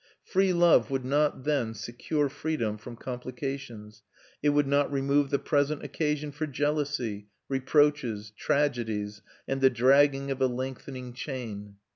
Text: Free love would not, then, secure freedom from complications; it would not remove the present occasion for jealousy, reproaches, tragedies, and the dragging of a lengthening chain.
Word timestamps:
Free 0.23 0.51
love 0.51 0.89
would 0.89 1.05
not, 1.05 1.43
then, 1.43 1.75
secure 1.75 2.27
freedom 2.27 2.79
from 2.79 2.95
complications; 2.95 4.01
it 4.41 4.49
would 4.49 4.65
not 4.65 4.91
remove 4.91 5.29
the 5.29 5.37
present 5.37 5.83
occasion 5.83 6.31
for 6.31 6.47
jealousy, 6.47 7.27
reproaches, 7.47 8.31
tragedies, 8.31 9.21
and 9.47 9.61
the 9.61 9.69
dragging 9.69 10.31
of 10.31 10.41
a 10.41 10.47
lengthening 10.47 11.13
chain. 11.13 11.75